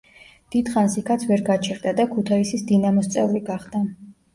[0.55, 3.89] დიდხანს იქაც ვერ გაჩერდა და „ქუთაისის დინამოს“ წევრი გახდა.